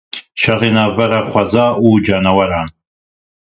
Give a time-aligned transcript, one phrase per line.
[0.41, 2.67] Şerê navbera xweza û caneweran.